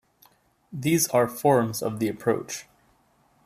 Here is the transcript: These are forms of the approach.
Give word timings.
These 0.73 1.09
are 1.09 1.27
forms 1.27 1.83
of 1.83 1.99
the 1.99 2.07
approach. 2.09 2.65